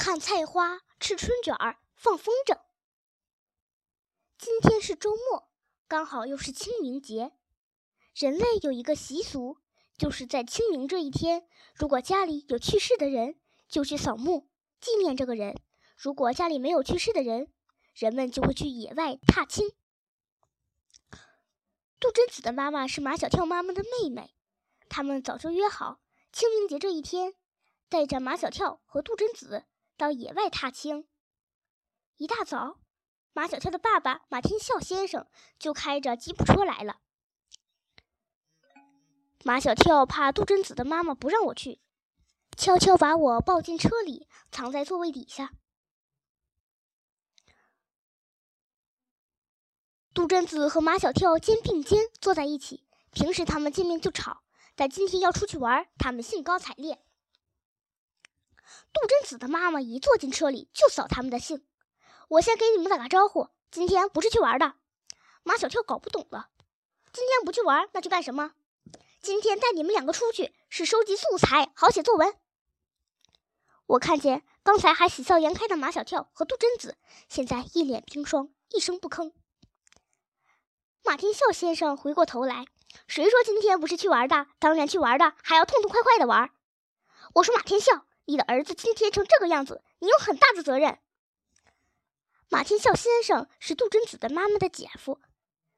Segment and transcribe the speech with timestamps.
[0.00, 2.58] 看菜花，吃春卷儿，放风筝。
[4.38, 5.52] 今天是周末，
[5.86, 7.32] 刚好又是清明节。
[8.14, 9.58] 人类有一个习俗，
[9.98, 14.48] 就是在清明这一天，如果家里有去世的人，就去扫墓
[14.80, 15.54] 纪念这个人；
[15.98, 17.52] 如果家里没有去世的人，
[17.92, 19.70] 人们就会去野外踏青。
[21.98, 24.34] 杜真子的妈妈是马小跳妈妈的妹妹，
[24.88, 26.00] 他们早就约好
[26.32, 27.34] 清明节这一天，
[27.90, 29.66] 带着马小跳和杜真子。
[30.00, 31.06] 到野外踏青。
[32.16, 32.78] 一大早，
[33.34, 35.28] 马小跳的爸爸马天笑先生
[35.58, 37.00] 就开着吉普车来了。
[39.44, 41.82] 马小跳怕杜真子的妈妈不让我去，
[42.56, 45.52] 悄悄把我抱进车里，藏在座位底下。
[50.14, 54.42] 杜真子和马小跳肩并肩坐在一起，平时他们见面就吵，
[54.74, 57.04] 但今天要出去玩，他们兴高采烈。
[58.92, 61.64] 杜真子的妈妈一坐进车里就扫他们的兴。
[62.28, 64.74] 我先给你们打个招呼，今天不是去玩的。
[65.42, 66.50] 马小跳搞不懂了，
[67.12, 68.52] 今天不去玩，那去干什么？
[69.20, 72.34] 今天带你们两个出去是收集素材，好写作文。
[73.86, 76.96] 我看见刚才还喜笑颜开的马小跳和杜真子，
[77.28, 79.32] 现在一脸冰霜，一声不吭。
[81.02, 82.66] 马天笑先生回过头来，
[83.08, 84.46] 谁说今天不是去玩的？
[84.58, 86.50] 当然去玩的，还要痛痛快快的玩。
[87.34, 88.04] 我说马天笑。
[88.30, 91.00] 你的儿子今天成这个样子，你有很大的责任。
[92.48, 95.20] 马天笑先生是杜真子的妈妈的姐夫，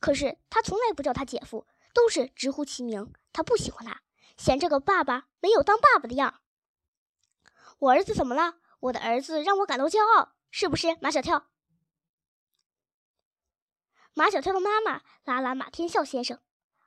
[0.00, 3.12] 可是他从来不叫他姐夫，都是直呼其名。
[3.34, 4.00] 他不喜欢他，
[4.38, 6.40] 嫌这个爸爸没有当爸爸的样。
[7.80, 8.54] 我儿子怎么了？
[8.80, 10.96] 我的儿子让我感到骄傲，是不是？
[11.02, 11.50] 马小跳。
[14.14, 16.40] 马小跳的妈妈拉拉马天笑先生，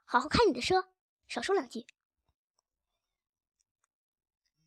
[0.06, 0.92] 好好开你的车，
[1.28, 1.86] 少说两句。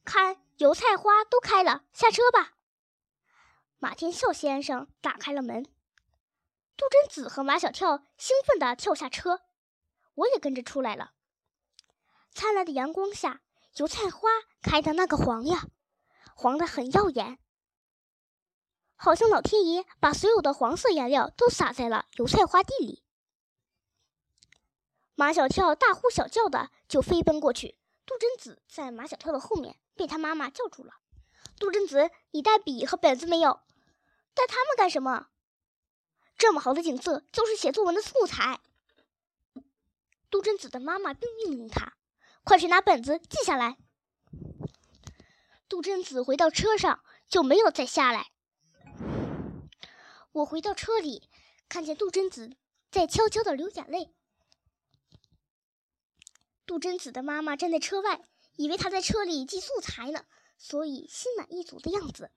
[0.04, 0.43] 看。
[0.58, 2.52] 油菜花都开了，下车吧。
[3.78, 5.64] 马天笑先生打开了门，
[6.76, 9.40] 杜真子和马小跳兴奋地跳下车，
[10.14, 11.12] 我也跟着出来了。
[12.32, 13.42] 灿烂的阳光下，
[13.76, 14.28] 油菜花
[14.62, 15.66] 开的那个黄呀，
[16.36, 17.38] 黄的很耀眼，
[18.94, 23.02] 好像老天爷把所有的黄色颜料都撒在了油菜花地里。
[25.16, 29.76] 马小跳大呼小叫的就飞奔过去，杜真子在马小跳的后面。
[29.96, 30.94] 被他妈妈叫住了。
[31.56, 33.60] 杜真子，你带笔和本子没有？
[34.34, 35.28] 带他们干什么？
[36.36, 38.60] 这么好的景色，就是写作文的素材。
[40.30, 41.94] 杜真子的妈妈并命令他
[42.42, 43.76] ：“快去拿本子记下来。”
[45.70, 48.32] 杜真子回到车上就没有再下来。
[50.32, 51.30] 我回到车里，
[51.68, 52.56] 看见杜真子
[52.90, 54.12] 在悄悄的流眼泪。
[56.74, 58.20] 杜真子的妈妈站在车外。
[58.56, 60.24] 以为他在车里记素材呢，
[60.58, 62.32] 所以心满意足的样子。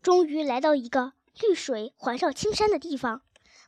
[0.00, 3.22] 终于来到一个绿水环绕青山的地方，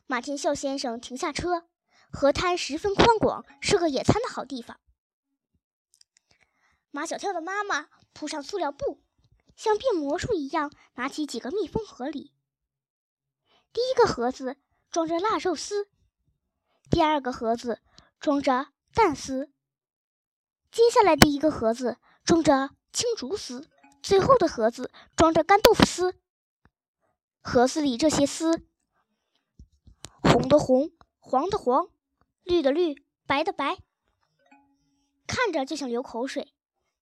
[0.05, 1.67] 马天笑先生停下车，
[2.09, 4.79] 河滩十分宽广，是个野餐的好地方。
[6.91, 9.01] 马小跳的妈妈铺上塑料布，
[9.57, 12.31] 像变魔术一样拿起几个密封盒里。
[13.73, 14.55] 第一个盒子
[14.89, 15.89] 装着腊肉丝，
[16.89, 17.81] 第二个盒子
[18.21, 19.51] 装着蛋丝。
[20.71, 23.69] 接下来的一个盒子装着青竹丝，
[24.01, 26.15] 最后的盒子装着干豆腐丝。
[27.41, 28.67] 盒子里这些丝，
[30.21, 31.87] 红的红，黄的黄，
[32.43, 33.77] 绿的绿，白的白，
[35.25, 36.53] 看着就想流口水。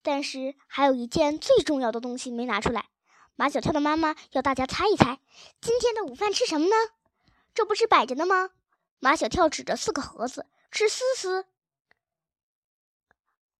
[0.02, 2.90] 但是还有一件最重要的东西没拿出来。
[3.34, 5.20] 马小跳的妈妈要大家猜一猜，
[5.60, 6.76] 今天的午饭吃什么呢？
[7.52, 8.50] 这不是摆着呢吗？
[9.00, 11.46] 马小跳指着四个盒子，吃丝丝。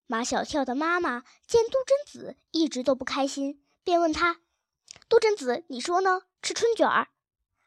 [0.08, 4.40] 马小跳的妈妈见杜真子一直都不开心，便问他
[5.08, 6.22] ：“杜真子，你说呢？
[6.40, 7.08] 吃春卷儿，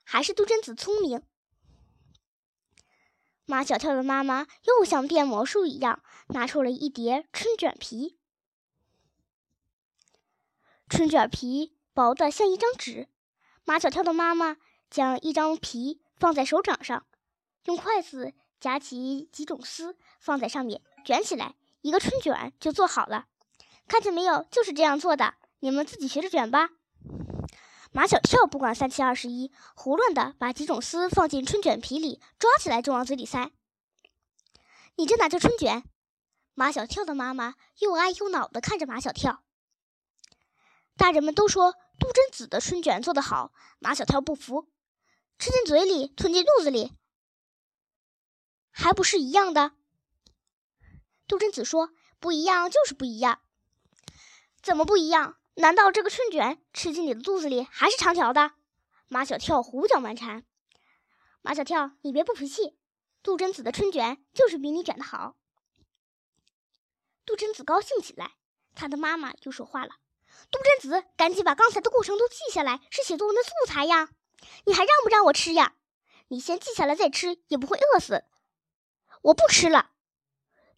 [0.06, 1.22] 还是杜真子聪明？”
[3.46, 8.18] 马小跳的妈妈又像变魔术一样，拿出了一叠春卷皮。
[10.88, 13.10] 春卷皮薄的像一张纸，
[13.66, 14.56] 马小跳的妈妈
[14.90, 17.06] 将一张皮放在手掌上，
[17.66, 21.56] 用筷子夹起几种丝放在上面，卷起来。
[21.82, 23.26] 一个春卷就做好了，
[23.88, 24.46] 看见没有？
[24.52, 26.70] 就是这样做的，你们自己学着卷吧。
[27.92, 33.52] 马小跳不管三七二十一，胡乱的把几种丝放进春卷皮里，抓起来就往嘴里塞。
[34.96, 35.84] 你这哪叫春卷？
[36.54, 39.44] 马小跳的妈妈又爱又恼的看着马小跳。
[40.98, 44.70] 大人们都说杜真子的春卷做得好，马小跳不服，
[45.40, 46.94] 吃进嘴里，吞进肚子里，
[48.70, 49.72] 还不是一样的？
[51.30, 53.40] 杜真子说：“不一样就是不一样，
[54.64, 55.38] 怎么不一样？
[55.54, 58.54] 难道这个春卷吃进你的肚子里还是长条的？
[59.08, 60.44] 马小跳胡搅蛮缠。
[61.44, 62.76] 马小跳，你别不服气，
[63.22, 65.36] 杜真子的春卷就是比你卷的好。
[67.28, 68.32] 杜真子高兴起来，
[68.74, 69.92] 他的妈妈又说话了
[70.50, 74.10] ：“杜真子，赶紧把刚才的过程都记下来，是写作文的素材呀！
[74.66, 75.76] 你还让不让我吃呀？
[76.30, 78.24] 你先记下来再吃，也不会饿死。
[79.22, 79.92] 我不吃了。”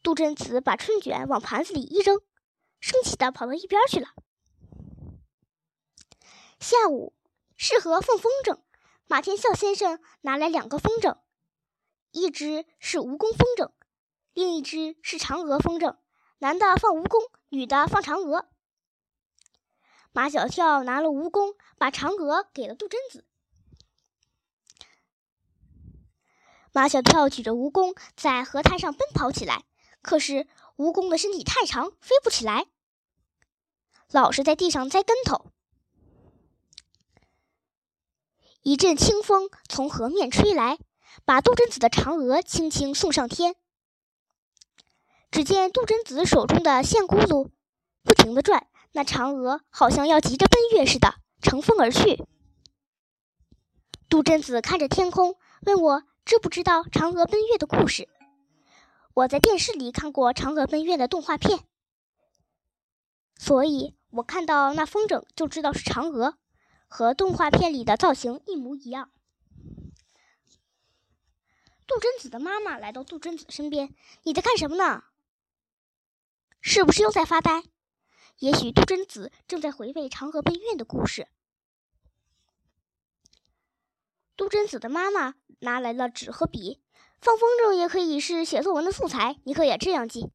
[0.03, 2.21] 杜真子把春卷往盘子里一扔，
[2.79, 4.09] 生气的跑到一边去了。
[6.59, 7.13] 下午，
[7.55, 8.59] 适合放风筝。
[9.07, 11.17] 马天笑先生拿来两个风筝，
[12.11, 13.71] 一只是蜈蚣风筝，
[14.33, 15.97] 另一只是嫦娥风筝。
[16.39, 18.47] 男的放蜈蚣，女的放嫦娥。
[20.11, 23.25] 马小跳拿了蜈蚣，把嫦娥给了杜真子。
[26.71, 29.65] 马小跳举着蜈蚣在河滩上奔跑起来，
[30.01, 32.65] 可是蜈蚣的身体太长，飞不起来，
[34.11, 35.51] 老是在地上栽跟头。
[38.63, 40.77] 一阵清风从河面吹来，
[41.25, 43.55] 把杜真子的嫦娥轻轻送上天。
[45.31, 47.49] 只见杜真子手中的线轱辘
[48.03, 52.23] 不停地转，那嫦娥好像要急着奔月似的，乘风而去。
[54.09, 58.09] 杜真子看着天空，问我知不知道嫦娥奔月的故事。
[59.13, 61.67] 我在电视里看过嫦娥奔月的动画片，
[63.35, 66.37] 所以我看到那风筝就知道是嫦娥，
[66.87, 69.11] 和动画片里的造型一模一样。
[71.85, 73.93] 杜真子的妈妈来到杜真子身边
[74.23, 75.03] ：“你在干什么呢？”
[76.61, 77.65] 是不是又在发呆？
[78.37, 81.27] 也许杜真子正在回味嫦娥奔月的故事。
[84.37, 86.81] 杜真子的妈妈拿来了纸和笔，
[87.21, 90.31] 放风筝也可以是写作文的素材，你可以这样记。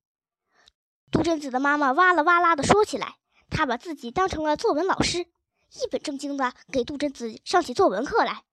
[1.11, 3.17] 杜真子的妈妈哇啦哇啦的说起来，
[3.51, 8.45] 她把自己当成了作文老师，一本正经的给杜真子上起作文课来。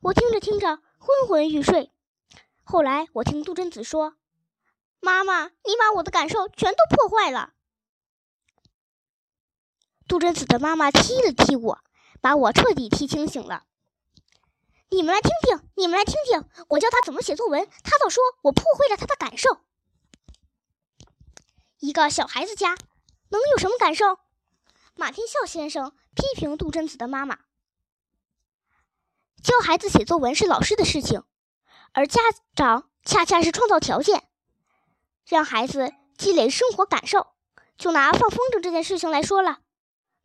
[0.00, 1.92] 我听着听着昏昏欲睡。
[2.64, 4.14] 后来我听杜真子说。
[5.00, 7.52] 妈妈，你把我的感受全都破坏了。
[10.08, 11.78] 杜真子的妈妈踢了踢我，
[12.20, 13.64] 把我彻底踢清醒了。
[14.92, 19.58] 你们来听听，你们来听听，我教他怎么写作文，他倒说我破坏了他的感受。
[21.78, 22.76] 一个小孩子家
[23.30, 24.18] 能有什么感受？
[24.94, 27.38] 马天笑先生批评杜真子的妈妈：
[29.42, 31.22] 教孩子写作文是老师的事情，
[31.94, 32.20] 而家
[32.54, 34.28] 长恰恰是创造条件。
[35.24, 37.28] 让孩子积累生活感受。
[37.78, 39.60] 就拿放风筝这件事情来说了，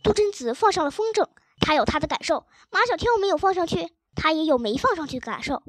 [0.03, 1.29] 杜真子放上了风筝，
[1.61, 5.63] 他有他的感受；马小跳没有放上去，他也有没放上去的感受。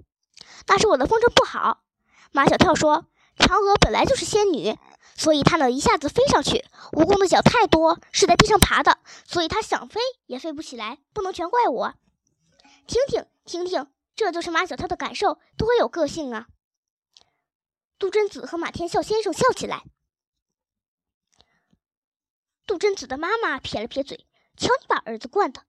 [0.67, 1.85] 那是我的风筝不好。
[2.33, 3.07] 马小跳说
[3.39, 4.77] ：“嫦娥本来就是仙女，
[5.15, 6.65] 所以她能一下子飞上去。
[6.93, 10.99] 蜈蚣的脚太多，是在地上爬的，所以她想飞也飞不起来。
[11.13, 11.95] 不能全怪我。”
[12.89, 13.87] 听听听听，
[14.17, 16.49] 这就是马小跳的感受，多有个性啊！
[17.99, 19.85] 杜真子和马天笑先生笑起来。
[22.67, 25.63] 杜真子的妈妈撇了撇嘴：“瞧你把儿子惯的，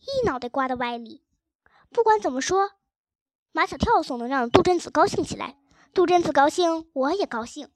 [0.00, 1.25] 一脑袋瓜的歪理。
[1.96, 2.72] 不管怎么说，
[3.52, 5.56] 马小跳总能让杜真子高兴起来。
[5.94, 7.70] 杜真子高兴，我也高兴。”